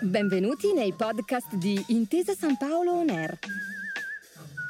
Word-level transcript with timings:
Benvenuti 0.00 0.72
nei 0.72 0.92
podcast 0.92 1.54
di 1.54 1.80
Intesa 1.88 2.34
San 2.34 2.56
Paolo 2.56 2.94
On 2.94 3.08
Air, 3.08 3.38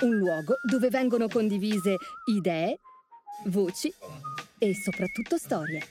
un 0.03 0.17
luogo 0.17 0.57
dove 0.69 0.91
vengono 0.91 1.29
condivise 1.29 1.97
idee, 2.27 2.79
voci 3.47 3.91
e 4.59 4.75
soprattutto 4.75 5.39
storie. 5.39 5.83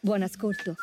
Buon 0.00 0.20
ascolto. 0.20 0.74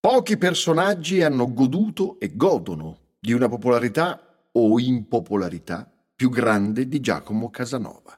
Pochi 0.00 0.38
personaggi 0.38 1.20
hanno 1.22 1.52
goduto 1.52 2.18
e 2.18 2.34
godono 2.34 2.96
di 3.18 3.34
una 3.34 3.48
popolarità 3.50 4.48
o 4.52 4.80
impopolarità 4.80 5.86
più 6.20 6.28
grande 6.28 6.86
di 6.86 7.00
Giacomo 7.00 7.48
Casanova. 7.48 8.14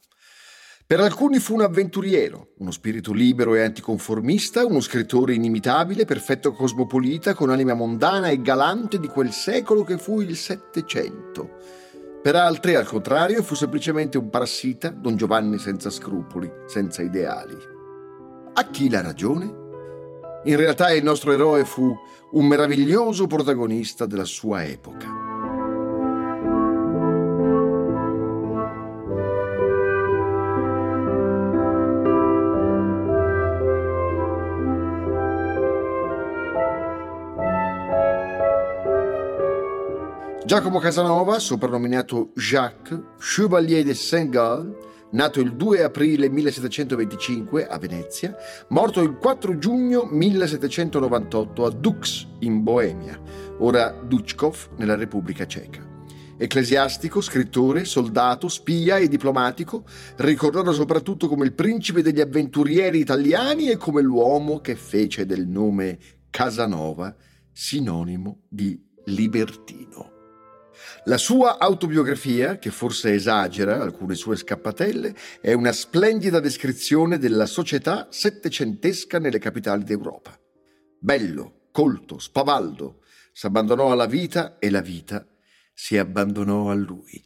Per 0.84 0.98
alcuni 0.98 1.38
fu 1.38 1.54
un 1.54 1.60
avventuriero, 1.60 2.48
uno 2.58 2.72
spirito 2.72 3.12
libero 3.12 3.54
e 3.54 3.62
anticonformista, 3.62 4.66
uno 4.66 4.80
scrittore 4.80 5.34
inimitabile, 5.34 6.04
perfetto 6.04 6.50
cosmopolita, 6.50 7.32
con 7.34 7.50
anima 7.50 7.74
mondana 7.74 8.26
e 8.26 8.42
galante 8.42 8.98
di 8.98 9.06
quel 9.06 9.30
secolo 9.30 9.84
che 9.84 9.98
fu 9.98 10.20
il 10.20 10.34
Settecento. 10.34 11.58
Per 12.20 12.34
altri, 12.34 12.74
al 12.74 12.88
contrario, 12.88 13.40
fu 13.44 13.54
semplicemente 13.54 14.18
un 14.18 14.30
parassita, 14.30 14.88
Don 14.88 15.14
Giovanni 15.14 15.58
senza 15.58 15.88
scrupoli, 15.88 16.50
senza 16.66 17.02
ideali. 17.02 17.56
A 18.54 18.64
chi 18.68 18.90
la 18.90 19.00
ragione? 19.00 19.44
In 20.46 20.56
realtà 20.56 20.90
il 20.90 21.04
nostro 21.04 21.30
eroe 21.30 21.64
fu 21.64 21.96
un 22.32 22.46
meraviglioso 22.48 23.28
protagonista 23.28 24.06
della 24.06 24.24
sua 24.24 24.64
epoca. 24.64 25.21
Giacomo 40.52 40.80
Casanova, 40.80 41.38
soprannominato 41.38 42.32
Jacques, 42.34 43.00
Chevalier 43.18 43.84
de 43.84 43.94
Saint-Gall, 43.94 44.76
nato 45.12 45.40
il 45.40 45.56
2 45.56 45.82
aprile 45.82 46.28
1725 46.28 47.66
a 47.66 47.78
Venezia, 47.78 48.36
morto 48.68 49.00
il 49.00 49.16
4 49.16 49.56
giugno 49.56 50.06
1798 50.10 51.64
a 51.64 51.70
Dux, 51.70 52.26
in 52.40 52.62
Boemia, 52.62 53.18
ora 53.60 53.92
Duchkov, 53.92 54.72
nella 54.76 54.94
Repubblica 54.94 55.46
Ceca. 55.46 55.80
Ecclesiastico, 56.36 57.22
scrittore, 57.22 57.86
soldato, 57.86 58.48
spia 58.48 58.98
e 58.98 59.08
diplomatico, 59.08 59.84
ricordato 60.16 60.74
soprattutto 60.74 61.28
come 61.28 61.46
il 61.46 61.54
principe 61.54 62.02
degli 62.02 62.20
avventurieri 62.20 62.98
italiani 62.98 63.70
e 63.70 63.78
come 63.78 64.02
l'uomo 64.02 64.60
che 64.60 64.76
fece 64.76 65.24
del 65.24 65.46
nome 65.48 65.98
Casanova 66.28 67.16
sinonimo 67.50 68.42
di 68.50 68.78
libertino. 69.06 70.11
La 71.06 71.18
sua 71.18 71.58
autobiografia, 71.58 72.58
che 72.58 72.70
forse 72.70 73.12
esagera 73.12 73.80
alcune 73.80 74.14
sue 74.14 74.36
scappatelle, 74.36 75.12
è 75.40 75.52
una 75.52 75.72
splendida 75.72 76.38
descrizione 76.38 77.18
della 77.18 77.46
società 77.46 78.06
settecentesca 78.08 79.18
nelle 79.18 79.40
capitali 79.40 79.82
d'Europa. 79.82 80.38
Bello, 81.00 81.66
colto, 81.72 82.20
spavaldo, 82.20 83.02
s'abbandonò 83.32 83.90
alla 83.90 84.06
vita 84.06 84.58
e 84.60 84.70
la 84.70 84.80
vita 84.80 85.26
si 85.74 85.98
abbandonò 85.98 86.70
a 86.70 86.74
lui. 86.74 87.20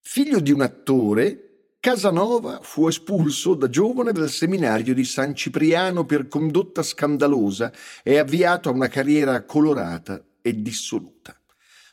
Figlio 0.00 0.38
di 0.38 0.52
un 0.52 0.60
attore, 0.60 1.76
Casanova 1.80 2.60
fu 2.60 2.86
espulso 2.86 3.54
da 3.54 3.70
giovane 3.70 4.12
dal 4.12 4.28
seminario 4.28 4.92
di 4.92 5.04
San 5.04 5.34
Cipriano 5.34 6.04
per 6.04 6.28
condotta 6.28 6.82
scandalosa 6.82 7.72
e 8.02 8.18
avviato 8.18 8.68
a 8.68 8.72
una 8.72 8.88
carriera 8.88 9.42
colorata 9.44 10.22
e 10.42 10.60
dissoluta. 10.60 11.39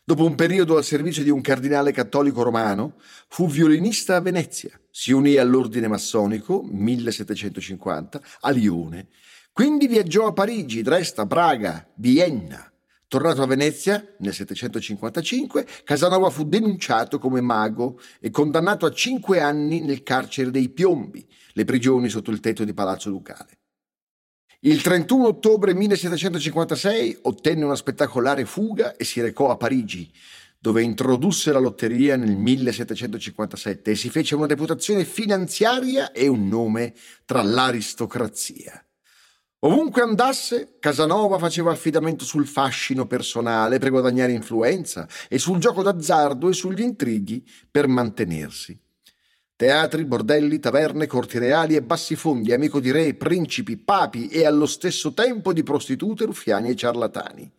Dopo 0.10 0.24
un 0.24 0.36
periodo 0.36 0.78
al 0.78 0.86
servizio 0.86 1.22
di 1.22 1.30
un 1.30 1.42
cardinale 1.42 1.92
cattolico 1.92 2.42
romano, 2.42 2.94
fu 3.28 3.46
violinista 3.46 4.16
a 4.16 4.22
Venezia, 4.22 4.72
si 4.90 5.12
unì 5.12 5.36
all'ordine 5.36 5.90
massonico 5.90 6.64
1750 6.64 8.22
a 8.40 8.50
Lione, 8.52 9.10
quindi 9.52 9.86
viaggiò 9.86 10.28
a 10.28 10.32
Parigi, 10.32 10.82
Dresda, 10.82 11.26
Praga, 11.26 11.86
Vienna. 11.96 12.72
Tornato 13.10 13.42
a 13.42 13.48
Venezia 13.48 14.02
nel 14.20 14.34
755, 14.34 15.68
Casanova 15.84 16.30
fu 16.30 16.46
denunciato 16.46 17.20
come 17.20 17.42
mago 17.42 18.00
e 18.22 18.30
condannato 18.30 18.86
a 18.86 18.94
cinque 18.94 19.42
anni 19.42 19.82
nel 19.82 20.04
carcere 20.04 20.52
dei 20.52 20.70
Piombi, 20.70 21.28
le 21.52 21.66
prigioni 21.66 22.08
sotto 22.08 22.32
il 22.32 22.40
tetto 22.40 22.64
di 22.64 22.74
Palazzo 22.74 23.10
Ducale. 23.10 23.58
Il 24.62 24.82
31 24.82 25.28
ottobre 25.28 25.76
1756 25.76 27.20
ottenne 27.22 27.64
una 27.64 27.76
spettacolare 27.76 28.44
fuga 28.46 28.96
e 28.96 29.04
si 29.04 29.22
recò 29.22 29.52
a 29.52 29.56
Parigi, 29.56 30.12
dove 30.58 30.82
introdusse 30.82 31.52
la 31.52 31.60
lotteria 31.60 32.16
nel 32.16 32.36
1757 32.36 33.92
e 33.92 33.96
si 33.96 34.10
fece 34.10 34.34
una 34.34 34.48
reputazione 34.48 35.06
finanziaria 35.06 36.12
e 36.12 36.28
un 36.28 36.48
nome 36.48 36.96
tra 37.26 37.44
l'aristocrazia. 37.44 38.84
Ovunque 39.60 40.02
andasse, 40.02 40.78
Casanova 40.80 41.38
faceva 41.38 41.72
affidamento 41.72 42.26
sul 42.26 42.48
fascino 42.48 43.06
personale 43.06 43.78
per 43.78 43.92
guadagnare 43.92 44.32
influenza 44.32 45.08
e 45.30 45.38
sul 45.38 45.60
gioco 45.60 45.84
d'azzardo 45.84 46.50
e 46.50 46.54
sugli 46.54 46.82
intrighi 46.82 47.48
per 47.70 47.88
mantenersi. 47.88 48.87
Teatri, 49.58 50.06
bordelli, 50.06 50.60
taverne, 50.60 51.08
corti 51.08 51.40
reali 51.40 51.76
e 51.76 51.82
bassi 51.82 52.16
fondi, 52.16 52.54
amico 52.54 52.80
di 52.80 52.92
re, 52.92 53.16
principi, 53.16 53.76
papi 53.76 54.28
e 54.28 54.46
allo 54.46 54.68
stesso 54.68 55.14
tempo 55.14 55.52
di 55.52 55.64
prostitute, 55.64 56.26
ruffiani 56.26 56.70
e 56.70 56.76
ciarlatani. 56.76 57.52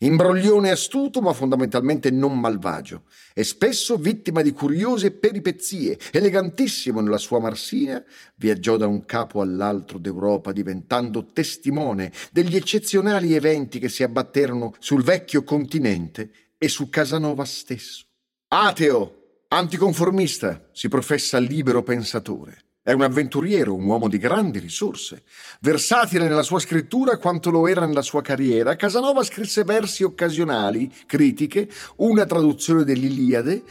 Imbroglione 0.00 0.68
astuto, 0.68 1.22
ma 1.22 1.32
fondamentalmente 1.32 2.10
non 2.10 2.38
malvagio, 2.38 3.04
e 3.32 3.44
spesso 3.44 3.96
vittima 3.96 4.42
di 4.42 4.52
curiose 4.52 5.10
peripezie, 5.10 5.98
elegantissimo 6.12 7.00
nella 7.00 7.16
sua 7.16 7.40
marsina, 7.40 8.04
viaggiò 8.34 8.76
da 8.76 8.86
un 8.86 9.06
capo 9.06 9.40
all'altro 9.40 9.96
d'Europa 9.96 10.52
diventando 10.52 11.24
testimone 11.32 12.12
degli 12.30 12.56
eccezionali 12.56 13.34
eventi 13.34 13.78
che 13.78 13.88
si 13.88 14.02
abbatterono 14.02 14.74
sul 14.80 15.02
vecchio 15.02 15.42
continente 15.44 16.30
e 16.58 16.68
su 16.68 16.90
Casanova 16.90 17.46
stesso. 17.46 18.04
Ateo, 18.48 19.27
Anticonformista, 19.50 20.68
si 20.72 20.88
professa 20.88 21.38
libero 21.38 21.82
pensatore. 21.82 22.64
È 22.82 22.92
un 22.92 23.00
avventuriero, 23.00 23.74
un 23.74 23.86
uomo 23.86 24.06
di 24.06 24.18
grandi 24.18 24.58
risorse. 24.58 25.22
Versatile 25.60 26.28
nella 26.28 26.42
sua 26.42 26.58
scrittura 26.58 27.16
quanto 27.16 27.50
lo 27.50 27.66
era 27.66 27.86
nella 27.86 28.02
sua 28.02 28.20
carriera, 28.20 28.76
Casanova 28.76 29.22
scrisse 29.22 29.64
versi 29.64 30.02
occasionali, 30.02 30.92
critiche, 31.06 31.66
una 31.96 32.26
traduzione 32.26 32.84
dell'Iliade 32.84 33.62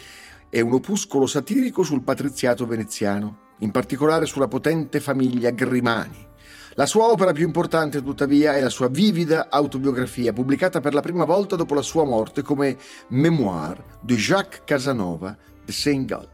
e 0.49 0.61
un 0.61 0.73
opuscolo 0.73 1.27
satirico 1.27 1.83
sul 1.83 2.01
patriziato 2.01 2.65
veneziano, 2.65 3.53
in 3.59 3.69
particolare 3.69 4.25
sulla 4.25 4.47
potente 4.47 4.99
famiglia 4.99 5.51
Grimani. 5.51 6.25
La 6.73 6.87
sua 6.87 7.05
opera 7.05 7.33
più 7.33 7.45
importante, 7.45 8.01
tuttavia, 8.01 8.55
è 8.55 8.61
la 8.61 8.69
sua 8.69 8.87
vivida 8.87 9.47
autobiografia, 9.51 10.33
pubblicata 10.33 10.79
per 10.79 10.95
la 10.95 11.01
prima 11.01 11.25
volta 11.25 11.55
dopo 11.55 11.75
la 11.75 11.83
sua 11.83 12.03
morte 12.03 12.41
come 12.41 12.77
Memoir 13.09 13.99
de 14.01 14.15
Jacques 14.15 14.61
Casanova, 14.65 15.37
Single, 15.71 16.27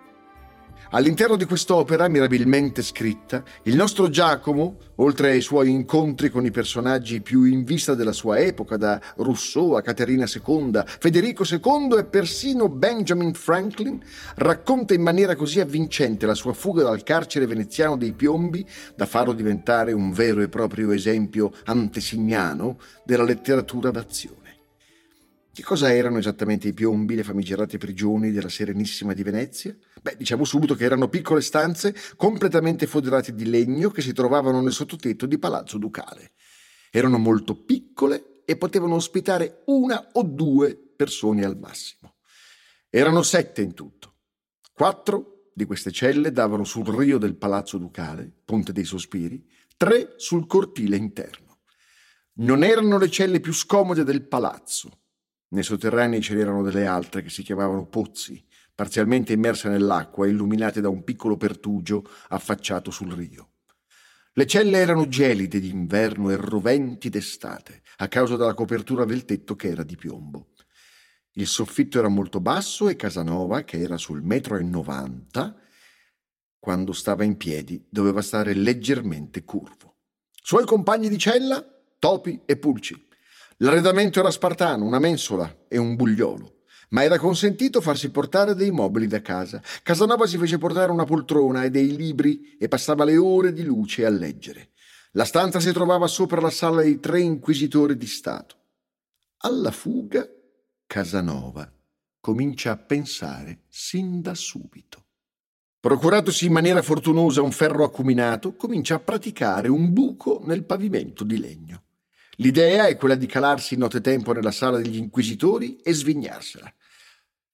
All'interno 0.90 1.36
di 1.36 1.44
quest'opera, 1.44 2.08
mirabilmente 2.08 2.80
scritta, 2.82 3.44
il 3.64 3.76
nostro 3.76 4.08
Giacomo, 4.08 4.78
oltre 4.96 5.32
ai 5.32 5.42
suoi 5.42 5.68
incontri 5.68 6.30
con 6.30 6.46
i 6.46 6.50
personaggi 6.50 7.20
più 7.20 7.44
in 7.44 7.64
vista 7.64 7.94
della 7.94 8.12
sua 8.12 8.38
epoca, 8.38 8.78
da 8.78 8.98
Rousseau 9.16 9.72
a 9.72 9.82
Caterina 9.82 10.24
II, 10.24 10.80
Federico 10.86 11.44
II 11.44 11.98
e 11.98 12.04
persino 12.06 12.70
Benjamin 12.70 13.34
Franklin, 13.34 14.00
racconta 14.36 14.94
in 14.94 15.02
maniera 15.02 15.36
così 15.36 15.60
avvincente 15.60 16.24
la 16.24 16.34
sua 16.34 16.54
fuga 16.54 16.84
dal 16.84 17.02
carcere 17.02 17.44
veneziano 17.44 17.98
dei 17.98 18.12
piombi 18.12 18.66
da 18.96 19.04
farlo 19.04 19.34
diventare 19.34 19.92
un 19.92 20.10
vero 20.10 20.40
e 20.40 20.48
proprio 20.48 20.92
esempio 20.92 21.52
antesignano 21.64 22.78
della 23.04 23.24
letteratura 23.24 23.90
d'azione. 23.90 24.36
Che 25.52 25.64
cosa 25.64 25.92
erano 25.92 26.16
esattamente 26.16 26.68
i 26.68 26.72
piombi, 26.72 27.14
le 27.14 27.24
famigerate 27.24 27.76
prigioni 27.76 28.30
della 28.30 28.48
Serenissima 28.48 29.12
di 29.12 29.24
Venezia? 29.24 29.76
Beh, 30.00 30.16
diciamo 30.16 30.44
subito 30.44 30.74
che 30.74 30.84
erano 30.84 31.08
piccole 31.08 31.40
stanze 31.40 31.94
completamente 32.16 32.86
foderate 32.86 33.34
di 33.34 33.46
legno 33.46 33.90
che 33.90 34.02
si 34.02 34.12
trovavano 34.12 34.60
nel 34.60 34.72
sottotetto 34.72 35.26
di 35.26 35.38
Palazzo 35.38 35.78
Ducale. 35.78 36.32
Erano 36.90 37.18
molto 37.18 37.54
piccole 37.64 38.42
e 38.44 38.56
potevano 38.56 38.94
ospitare 38.94 39.62
una 39.66 40.10
o 40.12 40.22
due 40.22 40.76
persone 40.76 41.44
al 41.44 41.58
massimo. 41.58 42.16
Erano 42.88 43.22
sette 43.22 43.62
in 43.62 43.74
tutto. 43.74 44.14
Quattro 44.72 45.50
di 45.52 45.64
queste 45.64 45.90
celle 45.90 46.32
davano 46.32 46.64
sul 46.64 46.86
rio 46.86 47.18
del 47.18 47.36
Palazzo 47.36 47.78
Ducale, 47.78 48.32
Ponte 48.44 48.72
dei 48.72 48.84
Sospiri, 48.84 49.44
tre 49.76 50.14
sul 50.16 50.46
cortile 50.46 50.96
interno. 50.96 51.58
Non 52.34 52.62
erano 52.62 52.98
le 52.98 53.10
celle 53.10 53.40
più 53.40 53.52
scomode 53.52 54.04
del 54.04 54.22
palazzo, 54.22 55.00
nei 55.48 55.62
sotterranei 55.62 56.20
ce 56.20 56.34
n'erano 56.34 56.62
delle 56.62 56.86
altre 56.86 57.22
che 57.22 57.30
si 57.30 57.42
chiamavano 57.42 57.86
pozzi, 57.86 58.44
parzialmente 58.78 59.32
immerse 59.32 59.68
nell'acqua 59.68 60.24
e 60.24 60.30
illuminate 60.30 60.80
da 60.80 60.88
un 60.88 61.02
piccolo 61.02 61.36
pertugio 61.36 62.08
affacciato 62.28 62.92
sul 62.92 63.10
rio. 63.12 63.54
Le 64.34 64.46
celle 64.46 64.78
erano 64.78 65.08
gelide 65.08 65.58
d'inverno 65.58 66.30
e 66.30 66.36
roventi 66.36 67.08
d'estate, 67.08 67.82
a 67.96 68.06
causa 68.06 68.36
della 68.36 68.54
copertura 68.54 69.04
del 69.04 69.24
tetto 69.24 69.56
che 69.56 69.66
era 69.66 69.82
di 69.82 69.96
piombo. 69.96 70.50
Il 71.32 71.48
soffitto 71.48 71.98
era 71.98 72.06
molto 72.06 72.38
basso 72.38 72.88
e 72.88 72.94
Casanova, 72.94 73.64
che 73.64 73.80
era 73.80 73.96
sul 73.96 74.22
metro 74.22 74.56
e 74.56 74.62
novanta, 74.62 75.56
quando 76.60 76.92
stava 76.92 77.24
in 77.24 77.36
piedi 77.36 77.84
doveva 77.90 78.22
stare 78.22 78.54
leggermente 78.54 79.42
curvo. 79.42 79.96
Suoi 80.40 80.64
compagni 80.64 81.08
di 81.08 81.18
cella, 81.18 81.66
topi 81.98 82.42
e 82.46 82.56
pulci. 82.56 83.08
L'arredamento 83.56 84.20
era 84.20 84.30
spartano, 84.30 84.84
una 84.84 85.00
mensola 85.00 85.64
e 85.66 85.78
un 85.78 85.96
bugliolo, 85.96 86.57
ma 86.90 87.02
era 87.02 87.18
consentito 87.18 87.80
farsi 87.80 88.10
portare 88.10 88.54
dei 88.54 88.70
mobili 88.70 89.06
da 89.06 89.20
casa. 89.20 89.62
Casanova 89.82 90.26
si 90.26 90.38
fece 90.38 90.58
portare 90.58 90.92
una 90.92 91.04
poltrona 91.04 91.64
e 91.64 91.70
dei 91.70 91.94
libri 91.94 92.56
e 92.58 92.68
passava 92.68 93.04
le 93.04 93.16
ore 93.16 93.52
di 93.52 93.64
luce 93.64 94.04
a 94.04 94.10
leggere. 94.10 94.70
La 95.12 95.24
stanza 95.24 95.60
si 95.60 95.72
trovava 95.72 96.06
sopra 96.06 96.40
la 96.40 96.50
sala 96.50 96.82
dei 96.82 97.00
tre 97.00 97.20
inquisitori 97.20 97.96
di 97.96 98.06
Stato. 98.06 98.56
Alla 99.38 99.70
fuga, 99.70 100.28
Casanova 100.86 101.70
comincia 102.20 102.72
a 102.72 102.76
pensare 102.76 103.62
sin 103.68 104.20
da 104.20 104.34
subito. 104.34 105.04
Procuratosi 105.80 106.46
in 106.46 106.52
maniera 106.52 106.82
fortunosa 106.82 107.40
un 107.40 107.52
ferro 107.52 107.84
acuminato, 107.84 108.54
comincia 108.54 108.96
a 108.96 109.00
praticare 109.00 109.68
un 109.68 109.92
buco 109.92 110.42
nel 110.44 110.64
pavimento 110.64 111.24
di 111.24 111.38
legno. 111.38 111.84
L'idea 112.40 112.86
è 112.86 112.96
quella 112.96 113.16
di 113.16 113.26
calarsi 113.26 113.74
in 113.74 113.80
nottetempo 113.80 114.32
nella 114.32 114.52
sala 114.52 114.78
degli 114.78 114.96
inquisitori 114.96 115.76
e 115.82 115.92
svignarsela. 115.92 116.72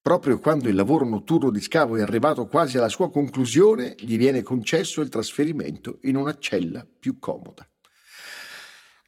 Proprio 0.03 0.39
quando 0.39 0.69
il 0.69 0.75
lavoro 0.75 1.07
notturno 1.07 1.51
di 1.51 1.63
scavo 1.63 1.97
è 1.97 2.03
arrivato 2.03 2.47
quasi 2.47 2.77
alla 2.77 2.91
sua 2.91 3.11
conclusione, 3.11 3.95
gli 3.99 4.19
viene 4.19 4.43
concesso 4.43 5.01
il 5.01 5.09
trasferimento 5.09 6.01
in 6.03 6.17
una 6.17 6.37
cella 6.39 6.87
più 6.99 7.19
comoda. 7.19 7.67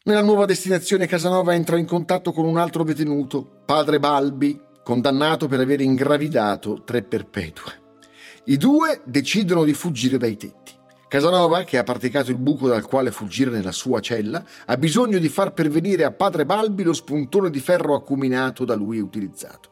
Nella 0.04 0.22
nuova 0.22 0.46
destinazione 0.46 1.06
Casanova 1.06 1.54
entra 1.54 1.76
in 1.76 1.84
contatto 1.84 2.32
con 2.32 2.46
un 2.46 2.56
altro 2.56 2.82
detenuto, 2.82 3.62
padre 3.66 3.98
Balbi, 3.98 4.58
condannato 4.82 5.46
per 5.46 5.60
aver 5.60 5.82
ingravidato 5.82 6.84
tre 6.84 7.02
perpetue. 7.02 7.98
I 8.44 8.56
due 8.56 9.02
decidono 9.04 9.64
di 9.64 9.74
fuggire 9.74 10.16
dai 10.16 10.38
tetti. 10.38 10.75
Casanova, 11.16 11.64
che 11.64 11.78
ha 11.78 11.82
praticato 11.82 12.30
il 12.30 12.36
buco 12.36 12.68
dal 12.68 12.84
quale 12.84 13.10
fuggire 13.10 13.50
nella 13.50 13.72
sua 13.72 14.00
cella, 14.00 14.44
ha 14.66 14.76
bisogno 14.76 15.16
di 15.16 15.30
far 15.30 15.54
pervenire 15.54 16.04
a 16.04 16.12
padre 16.12 16.44
Balbi 16.44 16.82
lo 16.82 16.92
spuntone 16.92 17.48
di 17.48 17.58
ferro 17.58 17.94
acuminato 17.94 18.66
da 18.66 18.74
lui 18.74 19.00
utilizzato. 19.00 19.70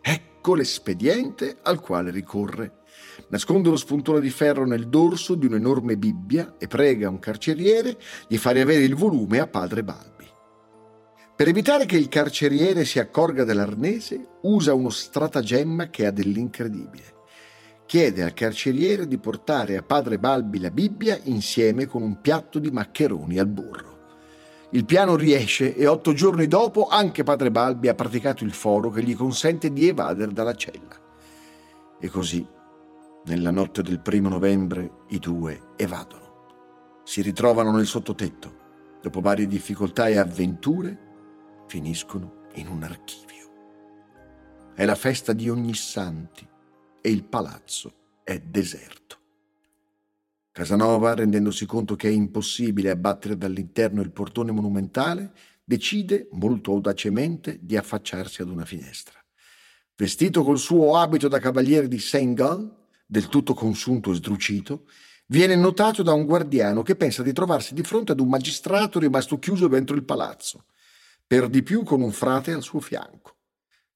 Ecco 0.00 0.54
l'espediente 0.54 1.56
al 1.62 1.80
quale 1.80 2.12
ricorre. 2.12 2.82
Nasconde 3.30 3.70
lo 3.70 3.76
spuntone 3.76 4.20
di 4.20 4.30
ferro 4.30 4.66
nel 4.66 4.86
dorso 4.86 5.34
di 5.34 5.46
un'enorme 5.46 5.96
Bibbia 5.96 6.54
e 6.58 6.68
prega 6.68 7.08
un 7.08 7.18
carceriere 7.18 7.98
di 8.28 8.38
fare 8.38 8.60
avere 8.60 8.84
il 8.84 8.94
volume 8.94 9.40
a 9.40 9.48
padre 9.48 9.82
Balbi. 9.82 10.26
Per 11.34 11.48
evitare 11.48 11.86
che 11.86 11.96
il 11.96 12.08
carceriere 12.08 12.84
si 12.84 13.00
accorga 13.00 13.42
dell'arnese, 13.42 14.28
usa 14.42 14.74
uno 14.74 14.90
stratagemma 14.90 15.90
che 15.90 16.06
ha 16.06 16.12
dell'incredibile 16.12 17.16
chiede 17.88 18.22
al 18.22 18.34
carceriere 18.34 19.08
di 19.08 19.16
portare 19.16 19.78
a 19.78 19.82
padre 19.82 20.18
Balbi 20.18 20.60
la 20.60 20.70
Bibbia 20.70 21.18
insieme 21.22 21.86
con 21.86 22.02
un 22.02 22.20
piatto 22.20 22.58
di 22.58 22.70
maccheroni 22.70 23.38
al 23.38 23.46
burro. 23.46 23.96
Il 24.72 24.84
piano 24.84 25.16
riesce 25.16 25.74
e 25.74 25.86
otto 25.86 26.12
giorni 26.12 26.46
dopo 26.48 26.86
anche 26.86 27.22
padre 27.22 27.50
Balbi 27.50 27.88
ha 27.88 27.94
praticato 27.94 28.44
il 28.44 28.52
foro 28.52 28.90
che 28.90 29.02
gli 29.02 29.16
consente 29.16 29.72
di 29.72 29.88
evadere 29.88 30.34
dalla 30.34 30.54
cella. 30.54 31.00
E 31.98 32.08
così, 32.10 32.46
nella 33.24 33.50
notte 33.50 33.80
del 33.80 34.00
primo 34.00 34.28
novembre, 34.28 35.04
i 35.08 35.18
due 35.18 35.70
evadono. 35.76 37.00
Si 37.04 37.22
ritrovano 37.22 37.72
nel 37.72 37.86
sottotetto. 37.86 38.56
Dopo 39.00 39.22
varie 39.22 39.46
difficoltà 39.46 40.08
e 40.08 40.18
avventure, 40.18 40.98
finiscono 41.66 42.48
in 42.56 42.68
un 42.68 42.82
archivio. 42.82 43.50
È 44.74 44.84
la 44.84 44.94
festa 44.94 45.32
di 45.32 45.48
ogni 45.48 45.72
santi 45.72 46.46
e 47.00 47.10
il 47.10 47.24
palazzo 47.24 48.20
è 48.24 48.38
deserto. 48.38 49.16
Casanova, 50.52 51.14
rendendosi 51.14 51.66
conto 51.66 51.94
che 51.94 52.08
è 52.08 52.12
impossibile 52.12 52.90
abbattere 52.90 53.36
dall'interno 53.36 54.00
il 54.00 54.10
portone 54.10 54.50
monumentale, 54.50 55.32
decide 55.62 56.28
molto 56.32 56.72
audacemente 56.72 57.58
di 57.60 57.76
affacciarsi 57.76 58.42
ad 58.42 58.48
una 58.48 58.64
finestra. 58.64 59.22
Vestito 59.94 60.42
col 60.42 60.58
suo 60.58 60.96
abito 60.96 61.28
da 61.28 61.38
cavaliere 61.38 61.88
di 61.88 61.98
Saint 61.98 62.36
Gall, 62.36 62.74
del 63.06 63.28
tutto 63.28 63.54
consunto 63.54 64.10
e 64.10 64.14
sdrucito, 64.14 64.86
viene 65.26 65.56
notato 65.56 66.02
da 66.02 66.12
un 66.12 66.24
guardiano 66.24 66.82
che 66.82 66.96
pensa 66.96 67.22
di 67.22 67.32
trovarsi 67.32 67.74
di 67.74 67.82
fronte 67.82 68.12
ad 68.12 68.20
un 68.20 68.28
magistrato 68.28 68.98
rimasto 68.98 69.38
chiuso 69.38 69.68
dentro 69.68 69.94
il 69.94 70.04
palazzo, 70.04 70.64
per 71.26 71.48
di 71.48 71.62
più 71.62 71.84
con 71.84 72.00
un 72.00 72.12
frate 72.12 72.52
al 72.52 72.62
suo 72.62 72.80
fianco. 72.80 73.37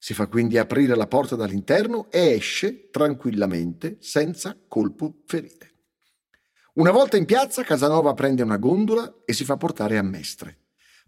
Si 0.03 0.13
fa 0.13 0.27
quindi 0.27 0.57
aprire 0.57 0.97
la 0.97 1.07
porta 1.07 1.37
dall'interno 1.37 2.11
e 2.11 2.33
esce 2.33 2.89
tranquillamente, 2.89 3.95
senza 4.01 4.53
colpo 4.67 5.21
ferire. 5.25 5.75
Una 6.73 6.91
volta 6.91 7.15
in 7.15 7.23
piazza, 7.23 7.63
Casanova 7.63 8.13
prende 8.13 8.43
una 8.43 8.57
gondola 8.57 9.21
e 9.23 9.31
si 9.31 9.45
fa 9.45 9.55
portare 9.55 9.97
a 9.97 10.01
Mestre. 10.01 10.57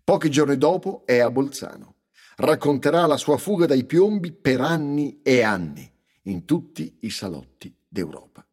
Pochi 0.01 0.31
giorni 0.31 0.57
dopo 0.57 1.03
è 1.05 1.19
a 1.19 1.29
Bolzano. 1.29 1.95
Racconterà 2.37 3.05
la 3.05 3.17
sua 3.17 3.35
fuga 3.35 3.65
dai 3.65 3.83
piombi 3.83 4.31
per 4.31 4.61
anni 4.61 5.19
e 5.23 5.41
anni, 5.41 5.91
in 6.21 6.45
tutti 6.45 6.99
i 7.01 7.09
salotti 7.09 7.75
d'Europa. 7.85 8.44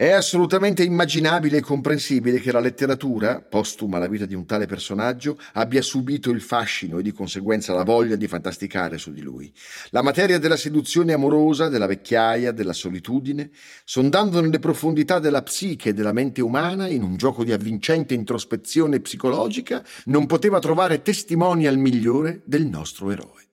È 0.00 0.12
assolutamente 0.12 0.82
immaginabile 0.82 1.58
e 1.58 1.60
comprensibile 1.60 2.40
che 2.40 2.52
la 2.52 2.58
letteratura, 2.58 3.42
postuma 3.42 3.98
alla 3.98 4.08
vita 4.08 4.24
di 4.24 4.34
un 4.34 4.46
tale 4.46 4.64
personaggio, 4.64 5.38
abbia 5.52 5.82
subito 5.82 6.30
il 6.30 6.40
fascino 6.40 6.96
e 6.96 7.02
di 7.02 7.12
conseguenza 7.12 7.74
la 7.74 7.82
voglia 7.82 8.16
di 8.16 8.26
fantasticare 8.26 8.96
su 8.96 9.12
di 9.12 9.20
lui. 9.20 9.52
La 9.90 10.00
materia 10.00 10.38
della 10.38 10.56
seduzione 10.56 11.12
amorosa, 11.12 11.68
della 11.68 11.84
vecchiaia, 11.84 12.50
della 12.50 12.72
solitudine, 12.72 13.50
sondando 13.84 14.40
nelle 14.40 14.58
profondità 14.58 15.18
della 15.18 15.42
psiche 15.42 15.90
e 15.90 15.92
della 15.92 16.14
mente 16.14 16.40
umana, 16.40 16.88
in 16.88 17.02
un 17.02 17.18
gioco 17.18 17.44
di 17.44 17.52
avvincente 17.52 18.14
introspezione 18.14 19.00
psicologica, 19.00 19.84
non 20.06 20.24
poteva 20.24 20.60
trovare 20.60 21.02
testimonial 21.02 21.76
migliore 21.76 22.40
del 22.46 22.64
nostro 22.64 23.10
eroe. 23.10 23.49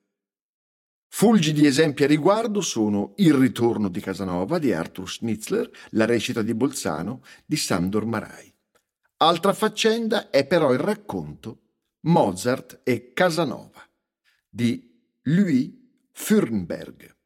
Fulgidi 1.18 1.66
esempi 1.66 2.04
a 2.04 2.06
riguardo 2.06 2.60
sono 2.60 3.14
Il 3.16 3.34
ritorno 3.34 3.88
di 3.88 4.00
Casanova 4.00 4.60
di 4.60 4.72
Arthur 4.72 5.10
Schnitzler, 5.10 5.68
La 5.90 6.04
recita 6.04 6.42
di 6.42 6.54
Bolzano 6.54 7.24
di 7.44 7.56
Sandor 7.56 8.04
Marai. 8.04 8.54
Altra 9.16 9.52
faccenda 9.52 10.30
è 10.30 10.46
però 10.46 10.72
il 10.72 10.78
racconto 10.78 11.62
Mozart 12.02 12.82
e 12.84 13.12
Casanova 13.14 13.84
di 14.48 14.96
Louis 15.22 15.72
Fürnberg. 16.12 17.16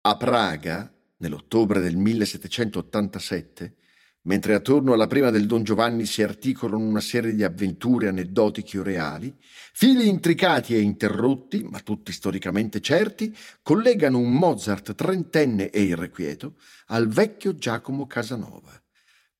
A 0.00 0.16
Praga, 0.16 0.90
nell'ottobre 1.18 1.78
del 1.78 1.98
1787, 1.98 3.76
Mentre 4.24 4.54
attorno 4.54 4.92
alla 4.92 5.08
prima 5.08 5.30
del 5.30 5.46
Don 5.46 5.64
Giovanni 5.64 6.06
si 6.06 6.22
articolano 6.22 6.84
una 6.84 7.00
serie 7.00 7.34
di 7.34 7.42
avventure 7.42 8.06
aneddotiche 8.06 8.78
o 8.78 8.84
reali, 8.84 9.34
fili 9.72 10.06
intricati 10.06 10.76
e 10.76 10.80
interrotti, 10.80 11.64
ma 11.64 11.80
tutti 11.80 12.12
storicamente 12.12 12.80
certi, 12.80 13.36
collegano 13.62 14.18
un 14.18 14.32
Mozart 14.32 14.94
trentenne 14.94 15.70
e 15.70 15.82
irrequieto 15.82 16.54
al 16.86 17.08
vecchio 17.08 17.56
Giacomo 17.56 18.06
Casanova, 18.06 18.80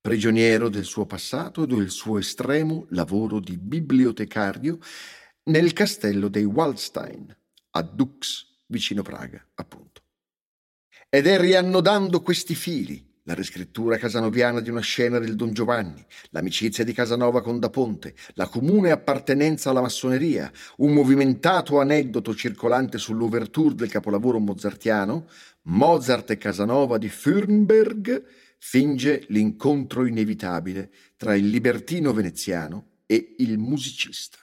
prigioniero 0.01 0.67
del 0.67 0.83
suo 0.83 1.05
passato 1.05 1.63
e 1.63 1.67
del 1.67 1.89
suo 1.89 2.17
estremo 2.17 2.85
lavoro 2.89 3.39
di 3.39 3.57
bibliotecario 3.57 4.79
nel 5.43 5.71
castello 5.71 6.27
dei 6.27 6.43
Waldstein, 6.43 7.33
a 7.71 7.81
Dux, 7.81 8.45
vicino 8.65 9.01
Praga, 9.01 9.47
appunto. 9.55 10.01
Ed 11.07 11.25
è 11.25 11.39
riannodando 11.39 12.21
questi 12.21 12.53
fili 12.53 13.11
la 13.23 13.33
riscrittura 13.33 13.97
casanoviana 13.97 14.59
di 14.59 14.69
una 14.69 14.81
scena 14.81 15.17
del 15.17 15.35
Don 15.35 15.53
Giovanni, 15.53 16.05
l'amicizia 16.31 16.83
di 16.83 16.91
Casanova 16.91 17.41
con 17.41 17.59
Da 17.59 17.69
Ponte, 17.69 18.15
la 18.33 18.47
comune 18.47 18.91
appartenenza 18.91 19.69
alla 19.69 19.81
massoneria, 19.81 20.51
un 20.77 20.93
movimentato 20.93 21.79
aneddoto 21.79 22.35
circolante 22.35 22.97
sull'ouverture 22.97 23.75
del 23.75 23.89
capolavoro 23.89 24.39
mozartiano, 24.39 25.27
Mozart 25.63 26.31
e 26.31 26.37
Casanova 26.37 26.97
di 26.97 27.07
Fürnberg, 27.07 28.23
finge 28.57 29.25
l'incontro 29.29 30.05
inevitabile 30.05 30.91
tra 31.15 31.35
il 31.35 31.47
libertino 31.47 32.11
veneziano 32.13 32.91
e 33.05 33.35
il 33.37 33.57
musicista. 33.57 34.37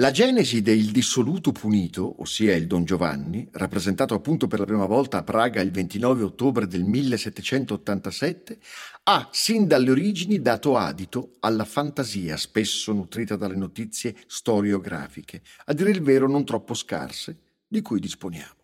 La 0.00 0.12
genesi 0.12 0.62
del 0.62 0.92
dissoluto 0.92 1.52
punito, 1.52 2.22
ossia 2.22 2.56
il 2.56 2.66
Don 2.66 2.84
Giovanni, 2.84 3.46
rappresentato 3.52 4.14
appunto 4.14 4.46
per 4.46 4.58
la 4.58 4.64
prima 4.64 4.86
volta 4.86 5.18
a 5.18 5.22
Praga 5.22 5.60
il 5.60 5.70
29 5.70 6.22
ottobre 6.22 6.66
del 6.66 6.84
1787, 6.84 8.58
ha 9.02 9.28
sin 9.30 9.66
dalle 9.66 9.90
origini 9.90 10.40
dato 10.40 10.78
adito 10.78 11.32
alla 11.40 11.66
fantasia 11.66 12.38
spesso 12.38 12.94
nutrita 12.94 13.36
dalle 13.36 13.56
notizie 13.56 14.16
storiografiche, 14.26 15.42
a 15.66 15.74
dire 15.74 15.90
il 15.90 16.00
vero 16.00 16.26
non 16.26 16.46
troppo 16.46 16.72
scarse, 16.72 17.36
di 17.68 17.82
cui 17.82 18.00
disponiamo. 18.00 18.59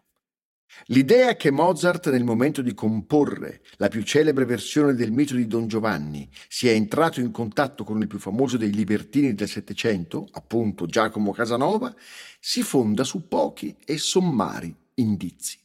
L'idea 0.87 1.35
che 1.37 1.51
Mozart, 1.51 2.11
nel 2.11 2.25
momento 2.25 2.63
di 2.63 2.75
comporre 2.75 3.63
la 3.77 3.89
più 3.89 4.03
celebre 4.03 4.45
versione 4.45 4.95
del 4.95 5.11
mito 5.11 5.35
di 5.35 5.47
Don 5.47 5.67
Giovanni, 5.67 6.29
sia 6.49 6.71
entrato 6.71 7.21
in 7.21 7.31
contatto 7.31 7.83
con 7.83 8.01
il 8.01 8.07
più 8.07 8.19
famoso 8.19 8.57
dei 8.57 8.71
libertini 8.71 9.35
del 9.35 9.49
Settecento, 9.49 10.29
appunto 10.33 10.87
Giacomo 10.87 11.33
Casanova, 11.33 11.95
si 12.39 12.63
fonda 12.63 13.05
su 13.05 13.27
pochi 13.27 13.77
e 13.85 13.99
sommari 13.99 14.75
indizi. 14.95 15.59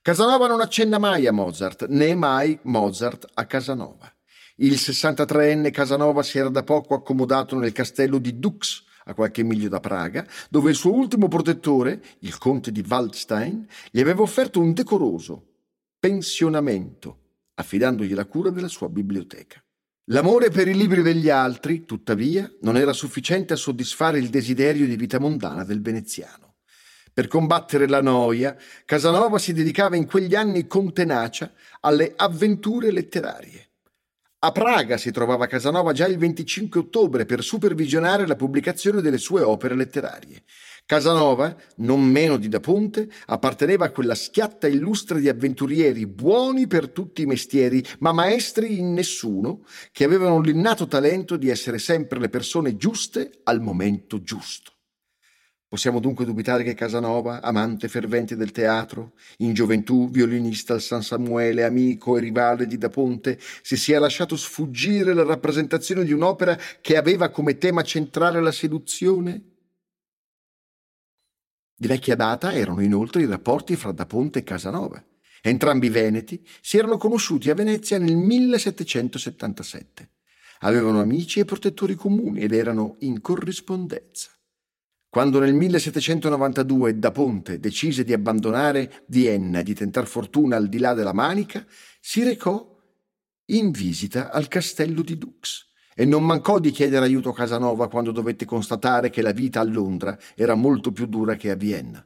Casanova 0.00 0.46
non 0.46 0.60
accenna 0.60 0.98
mai 0.98 1.26
a 1.26 1.32
Mozart, 1.32 1.86
né 1.88 2.14
mai 2.14 2.58
Mozart 2.62 3.26
a 3.34 3.46
Casanova. 3.46 4.12
Il 4.56 4.74
63enne 4.74 5.70
Casanova 5.70 6.22
si 6.22 6.38
era 6.38 6.48
da 6.48 6.62
poco 6.62 6.94
accomodato 6.94 7.58
nel 7.58 7.72
castello 7.72 8.18
di 8.18 8.38
Dux, 8.38 8.84
a 9.04 9.14
qualche 9.14 9.42
miglio 9.42 9.68
da 9.68 9.80
Praga, 9.80 10.26
dove 10.48 10.70
il 10.70 10.76
suo 10.76 10.92
ultimo 10.92 11.28
protettore, 11.28 12.02
il 12.20 12.38
conte 12.38 12.72
di 12.72 12.84
Waldstein, 12.86 13.66
gli 13.90 14.00
aveva 14.00 14.22
offerto 14.22 14.60
un 14.60 14.72
decoroso 14.72 15.52
pensionamento, 15.98 17.18
affidandogli 17.54 18.14
la 18.14 18.26
cura 18.26 18.50
della 18.50 18.68
sua 18.68 18.88
biblioteca. 18.88 19.62
L'amore 20.08 20.50
per 20.50 20.68
i 20.68 20.74
libri 20.74 21.00
degli 21.00 21.30
altri, 21.30 21.86
tuttavia, 21.86 22.50
non 22.60 22.76
era 22.76 22.92
sufficiente 22.92 23.54
a 23.54 23.56
soddisfare 23.56 24.18
il 24.18 24.28
desiderio 24.28 24.86
di 24.86 24.96
vita 24.96 25.18
mondana 25.18 25.64
del 25.64 25.80
veneziano. 25.80 26.56
Per 27.10 27.26
combattere 27.26 27.88
la 27.88 28.02
noia, 28.02 28.56
Casanova 28.84 29.38
si 29.38 29.52
dedicava 29.54 29.96
in 29.96 30.04
quegli 30.04 30.34
anni 30.34 30.66
con 30.66 30.92
tenacia 30.92 31.52
alle 31.80 32.12
avventure 32.16 32.90
letterarie. 32.90 33.70
A 34.44 34.52
Praga 34.52 34.98
si 34.98 35.10
trovava 35.10 35.46
Casanova 35.46 35.94
già 35.94 36.06
il 36.06 36.18
25 36.18 36.80
ottobre 36.80 37.24
per 37.24 37.42
supervisionare 37.42 38.26
la 38.26 38.36
pubblicazione 38.36 39.00
delle 39.00 39.16
sue 39.16 39.40
opere 39.40 39.74
letterarie. 39.74 40.42
Casanova, 40.84 41.56
non 41.76 42.04
meno 42.04 42.36
di 42.36 42.48
Da 42.48 42.60
Ponte, 42.60 43.08
apparteneva 43.24 43.86
a 43.86 43.90
quella 43.90 44.14
schiatta 44.14 44.66
illustre 44.66 45.20
di 45.20 45.30
avventurieri 45.30 46.06
buoni 46.06 46.66
per 46.66 46.90
tutti 46.90 47.22
i 47.22 47.26
mestieri, 47.26 47.82
ma 48.00 48.12
maestri 48.12 48.78
in 48.78 48.92
nessuno, 48.92 49.64
che 49.92 50.04
avevano 50.04 50.40
l'innato 50.40 50.86
talento 50.86 51.38
di 51.38 51.48
essere 51.48 51.78
sempre 51.78 52.18
le 52.18 52.28
persone 52.28 52.76
giuste 52.76 53.30
al 53.44 53.62
momento 53.62 54.20
giusto. 54.20 54.73
Possiamo 55.66 55.98
dunque 55.98 56.24
dubitare 56.24 56.62
che 56.62 56.74
Casanova, 56.74 57.40
amante 57.40 57.88
fervente 57.88 58.36
del 58.36 58.52
teatro, 58.52 59.14
in 59.38 59.54
gioventù 59.54 60.08
violinista 60.10 60.74
al 60.74 60.80
San 60.80 61.02
Samuele, 61.02 61.64
amico 61.64 62.16
e 62.16 62.20
rivale 62.20 62.66
di 62.66 62.78
Da 62.78 62.88
Ponte, 62.88 63.40
si 63.62 63.76
sia 63.76 63.98
lasciato 63.98 64.36
sfuggire 64.36 65.14
la 65.14 65.24
rappresentazione 65.24 66.04
di 66.04 66.12
un'opera 66.12 66.56
che 66.80 66.96
aveva 66.96 67.30
come 67.30 67.58
tema 67.58 67.82
centrale 67.82 68.40
la 68.40 68.52
seduzione? 68.52 69.42
Di 71.76 71.88
vecchia 71.88 72.14
data 72.14 72.52
erano 72.52 72.80
inoltre 72.80 73.22
i 73.22 73.26
rapporti 73.26 73.74
fra 73.74 73.90
Da 73.90 74.06
Ponte 74.06 74.38
e 74.40 74.44
Casanova. 74.44 75.04
Entrambi 75.42 75.88
veneti 75.88 76.46
si 76.60 76.78
erano 76.78 76.96
conosciuti 76.96 77.50
a 77.50 77.54
Venezia 77.54 77.98
nel 77.98 78.16
1777. 78.16 80.10
Avevano 80.60 81.00
amici 81.00 81.40
e 81.40 81.44
protettori 81.44 81.96
comuni 81.96 82.40
ed 82.40 82.52
erano 82.52 82.96
in 83.00 83.20
corrispondenza. 83.20 84.30
Quando 85.14 85.38
nel 85.38 85.54
1792 85.54 86.98
Da 86.98 87.12
Ponte 87.12 87.60
decise 87.60 88.02
di 88.02 88.12
abbandonare 88.12 89.04
Vienna 89.06 89.60
e 89.60 89.62
di 89.62 89.72
tentar 89.72 90.08
fortuna 90.08 90.56
al 90.56 90.68
di 90.68 90.78
là 90.78 90.92
della 90.92 91.12
Manica, 91.12 91.64
si 92.00 92.24
recò 92.24 92.76
in 93.52 93.70
visita 93.70 94.32
al 94.32 94.48
castello 94.48 95.02
di 95.02 95.16
Dux 95.16 95.68
e 95.94 96.04
non 96.04 96.24
mancò 96.24 96.58
di 96.58 96.72
chiedere 96.72 97.04
aiuto 97.04 97.28
a 97.28 97.32
Casanova 97.32 97.88
quando 97.88 98.10
dovette 98.10 98.44
constatare 98.44 99.10
che 99.10 99.22
la 99.22 99.30
vita 99.30 99.60
a 99.60 99.62
Londra 99.62 100.18
era 100.34 100.56
molto 100.56 100.90
più 100.90 101.06
dura 101.06 101.36
che 101.36 101.52
a 101.52 101.54
Vienna. 101.54 102.04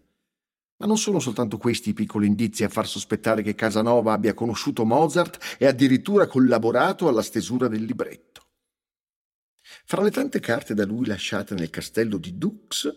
Ma 0.77 0.85
non 0.85 0.99
sono 0.99 1.19
soltanto 1.19 1.57
questi 1.57 1.89
i 1.89 1.95
piccoli 1.95 2.27
indizi 2.27 2.63
a 2.63 2.69
far 2.69 2.87
sospettare 2.87 3.41
che 3.41 3.55
Casanova 3.55 4.13
abbia 4.13 4.35
conosciuto 4.35 4.85
Mozart 4.85 5.57
e 5.57 5.65
addirittura 5.65 6.27
collaborato 6.27 7.09
alla 7.09 7.23
stesura 7.23 7.69
del 7.69 7.85
libretto. 7.85 8.38
Fra 9.91 10.03
le 10.03 10.11
tante 10.11 10.39
carte 10.39 10.75
da 10.75 10.85
lui 10.85 11.07
lasciate 11.07 11.55
nel 11.55 11.71
castello 11.71 12.19
di 12.19 12.37
Dux 12.37 12.95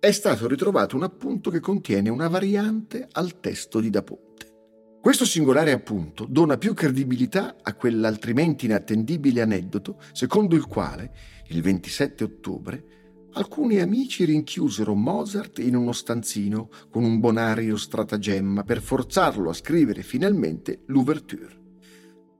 è 0.00 0.10
stato 0.10 0.48
ritrovato 0.48 0.96
un 0.96 1.04
appunto 1.04 1.50
che 1.50 1.60
contiene 1.60 2.08
una 2.08 2.26
variante 2.26 3.06
al 3.12 3.38
testo 3.38 3.78
di 3.78 3.90
Da 3.90 4.02
Ponte. 4.02 4.98
Questo 5.00 5.24
singolare 5.24 5.70
appunto 5.70 6.26
dona 6.28 6.58
più 6.58 6.74
credibilità 6.74 7.58
a 7.62 7.74
quell'altrimenti 7.74 8.64
inattendibile 8.64 9.40
aneddoto 9.40 10.00
secondo 10.10 10.56
il 10.56 10.66
quale, 10.66 11.12
il 11.50 11.62
27 11.62 12.24
ottobre, 12.24 12.86
alcuni 13.34 13.78
amici 13.78 14.24
rinchiusero 14.24 14.96
Mozart 14.96 15.60
in 15.60 15.76
uno 15.76 15.92
stanzino 15.92 16.70
con 16.90 17.04
un 17.04 17.20
bonario 17.20 17.76
stratagemma 17.76 18.64
per 18.64 18.82
forzarlo 18.82 19.48
a 19.48 19.54
scrivere 19.54 20.02
finalmente 20.02 20.82
l'ouverture. 20.86 21.60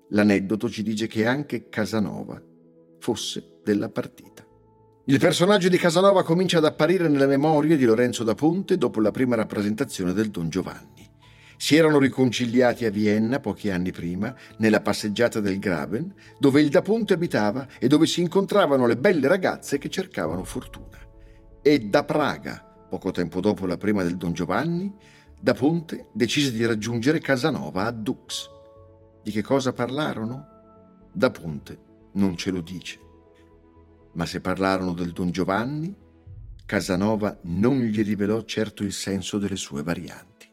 L'aneddoto 0.08 0.68
ci 0.68 0.82
dice 0.82 1.06
che 1.06 1.24
anche 1.24 1.68
Casanova 1.68 2.50
fosse 3.02 3.58
della 3.64 3.88
partita. 3.88 4.46
Il 5.06 5.18
personaggio 5.18 5.68
di 5.68 5.76
Casanova 5.76 6.22
comincia 6.22 6.58
ad 6.58 6.64
apparire 6.64 7.08
nelle 7.08 7.26
memorie 7.26 7.76
di 7.76 7.84
Lorenzo 7.84 8.22
da 8.22 8.36
Ponte 8.36 8.78
dopo 8.78 9.00
la 9.00 9.10
prima 9.10 9.34
rappresentazione 9.34 10.12
del 10.12 10.30
Don 10.30 10.48
Giovanni. 10.48 11.10
Si 11.56 11.74
erano 11.74 11.98
riconciliati 11.98 12.84
a 12.84 12.90
Vienna 12.90 13.40
pochi 13.40 13.70
anni 13.70 13.90
prima, 13.90 14.32
nella 14.58 14.80
passeggiata 14.80 15.40
del 15.40 15.58
Graben, 15.58 16.14
dove 16.38 16.60
il 16.60 16.68
da 16.68 16.80
Ponte 16.80 17.14
abitava 17.14 17.66
e 17.80 17.88
dove 17.88 18.06
si 18.06 18.20
incontravano 18.20 18.86
le 18.86 18.96
belle 18.96 19.26
ragazze 19.26 19.78
che 19.78 19.88
cercavano 19.88 20.44
fortuna. 20.44 20.98
E 21.60 21.80
da 21.80 22.04
Praga, 22.04 22.86
poco 22.88 23.10
tempo 23.10 23.40
dopo 23.40 23.66
la 23.66 23.76
prima 23.76 24.04
del 24.04 24.16
Don 24.16 24.32
Giovanni, 24.32 24.94
da 25.40 25.54
Ponte 25.54 26.06
decise 26.12 26.52
di 26.52 26.64
raggiungere 26.64 27.18
Casanova 27.18 27.84
a 27.84 27.90
Dux. 27.90 28.48
Di 29.24 29.32
che 29.32 29.42
cosa 29.42 29.72
parlarono? 29.72 30.46
Da 31.12 31.30
Ponte 31.30 31.90
non 32.12 32.36
ce 32.36 32.50
lo 32.50 32.60
dice. 32.60 33.00
Ma 34.12 34.26
se 34.26 34.40
parlarono 34.40 34.92
del 34.92 35.12
Don 35.12 35.30
Giovanni, 35.30 35.94
Casanova 36.66 37.38
non 37.42 37.80
gli 37.80 38.02
rivelò 38.02 38.42
certo 38.44 38.82
il 38.82 38.92
senso 38.92 39.38
delle 39.38 39.56
sue 39.56 39.82
varianti. 39.82 40.48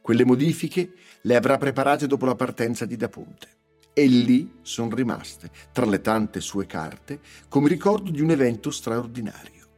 Quelle 0.00 0.24
modifiche 0.24 0.94
le 1.22 1.36
avrà 1.36 1.58
preparate 1.58 2.06
dopo 2.06 2.24
la 2.24 2.34
partenza 2.34 2.84
di 2.84 2.96
Da 2.96 3.08
Ponte 3.08 3.60
e 3.92 4.06
lì 4.06 4.58
sono 4.62 4.94
rimaste, 4.94 5.50
tra 5.70 5.84
le 5.84 6.00
tante 6.00 6.40
sue 6.40 6.66
carte, 6.66 7.20
come 7.48 7.68
ricordo 7.68 8.10
di 8.10 8.20
un 8.20 8.30
evento 8.30 8.70
straordinario, 8.70 9.68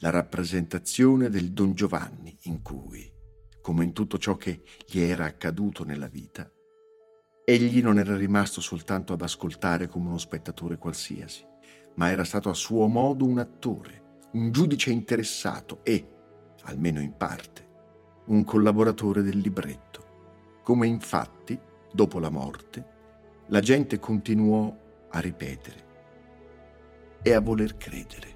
la 0.00 0.10
rappresentazione 0.10 1.30
del 1.30 1.52
Don 1.52 1.72
Giovanni 1.72 2.36
in 2.42 2.60
cui, 2.62 3.10
come 3.60 3.84
in 3.84 3.92
tutto 3.92 4.18
ciò 4.18 4.36
che 4.36 4.62
gli 4.86 5.00
era 5.00 5.24
accaduto 5.24 5.84
nella 5.84 6.08
vita, 6.08 6.48
Egli 7.48 7.80
non 7.80 8.00
era 8.00 8.16
rimasto 8.16 8.60
soltanto 8.60 9.12
ad 9.12 9.22
ascoltare 9.22 9.86
come 9.86 10.08
uno 10.08 10.18
spettatore 10.18 10.78
qualsiasi, 10.78 11.46
ma 11.94 12.10
era 12.10 12.24
stato 12.24 12.48
a 12.48 12.54
suo 12.54 12.88
modo 12.88 13.24
un 13.24 13.38
attore, 13.38 14.24
un 14.32 14.50
giudice 14.50 14.90
interessato 14.90 15.78
e, 15.84 16.08
almeno 16.64 17.00
in 17.00 17.16
parte, 17.16 17.64
un 18.26 18.42
collaboratore 18.42 19.22
del 19.22 19.38
libretto, 19.38 20.58
come 20.64 20.88
infatti, 20.88 21.56
dopo 21.92 22.18
la 22.18 22.30
morte, 22.30 22.84
la 23.46 23.60
gente 23.60 24.00
continuò 24.00 24.76
a 25.08 25.20
ripetere 25.20 25.84
e 27.22 27.32
a 27.32 27.40
voler 27.40 27.76
credere. 27.76 28.35